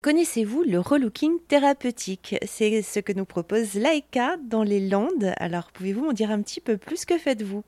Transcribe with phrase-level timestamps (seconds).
[0.00, 2.36] Connaissez-vous le relooking thérapeutique?
[2.46, 5.32] C'est ce que nous propose Laika dans les Landes.
[5.38, 7.04] Alors pouvez-vous m'en dire un petit peu plus?
[7.04, 7.64] Que faites-vous?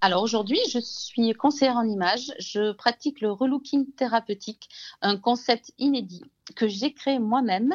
[0.00, 2.32] Alors aujourd'hui, je suis conseillère en images.
[2.38, 4.70] Je pratique le relooking thérapeutique,
[5.02, 6.24] un concept inédit
[6.56, 7.74] que j'ai créé moi-même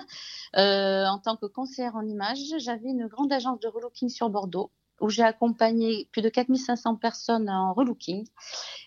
[0.57, 2.39] euh, en tant que conseillère en images.
[2.57, 4.71] J'avais une grande agence de relooking sur Bordeaux
[5.02, 8.25] où j'ai accompagné plus de 4500 personnes en relooking.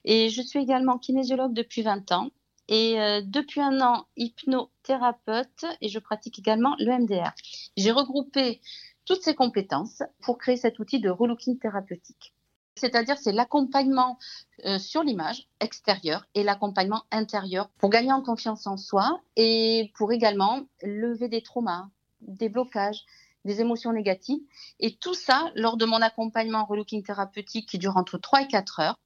[0.04, 2.30] Et je suis également kinésiologue depuis 20 ans
[2.68, 7.32] et euh, depuis un an hypnothérapeute et je pratique également le MDR.
[7.76, 8.60] J'ai regroupé
[9.04, 12.34] toutes ces compétences pour créer cet outil de relooking thérapeutique.
[12.74, 14.18] C'est-à-dire c'est l'accompagnement
[14.66, 20.12] euh, sur l'image extérieure et l'accompagnement intérieur pour gagner en confiance en soi et pour
[20.12, 21.88] également lever des traumas,
[22.20, 23.04] des blocages,
[23.46, 24.40] des émotions négatives.
[24.80, 28.80] Et tout ça, lors de mon accompagnement relooking thérapeutique qui dure entre 3 et 4
[28.80, 29.00] heures,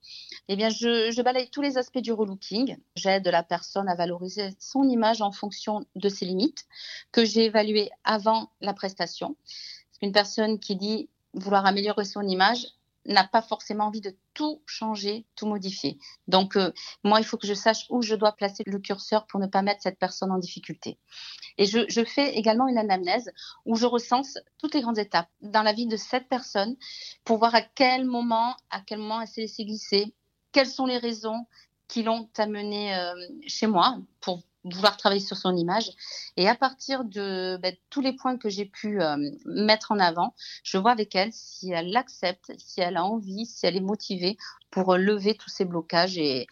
[0.49, 2.77] eh bien, je, balaye tous les aspects du relooking.
[2.97, 6.67] J'aide la personne à valoriser son image en fonction de ses limites
[7.13, 9.37] que j'ai évaluées avant la prestation.
[10.03, 12.67] Une personne qui dit vouloir améliorer son image,
[13.07, 15.99] n'a pas forcément envie de tout changer, tout modifier.
[16.29, 19.41] Donc, euh, moi, il faut que je sache où je dois placer le curseur pour
[19.41, 20.99] ne pas mettre cette personne en difficulté.
[21.59, 23.31] Et je, je fais également une anamnèse
[23.65, 26.77] où je recense toutes les grandes étapes dans la vie de cette personne
[27.25, 30.15] pour voir à quel moment, à quel moment elle s'est laissée glisser,
[30.53, 31.47] quelles sont les raisons
[31.91, 33.15] qui l'ont amenée euh,
[33.49, 35.91] chez moi pour vouloir travailler sur son image.
[36.37, 40.35] Et à partir de ben, tous les points que j'ai pu euh, mettre en avant,
[40.63, 44.37] je vois avec elle si elle l'accepte, si elle a envie, si elle est motivée
[44.71, 46.47] pour lever tous ces blocages et,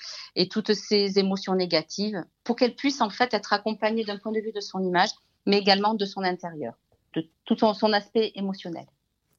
[0.51, 4.53] toutes ces émotions négatives, pour qu'elle puisse en fait être accompagnée d'un point de vue
[4.53, 5.11] de son image,
[5.47, 6.75] mais également de son intérieur,
[7.15, 8.87] de tout son aspect émotionnel.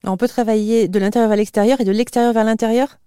[0.06, 3.00] On peut travailler de l'intérieur vers l'extérieur et de l'extérieur vers l'intérieur?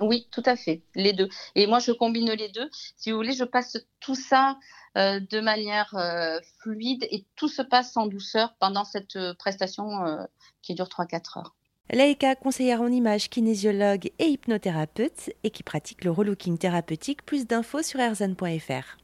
[0.00, 1.28] Oui, tout à fait, les deux.
[1.54, 2.68] Et moi, je combine les deux.
[2.96, 4.58] Si vous voulez, je passe tout ça
[4.96, 10.26] euh, de manière euh, fluide et tout se passe en douceur pendant cette euh, prestation
[10.62, 11.54] qui dure 3-4 heures.
[11.90, 17.24] Laïka, conseillère en images, kinésiologue et hypnothérapeute et qui pratique le relooking thérapeutique.
[17.24, 18.98] Plus d'infos sur erzan.fr.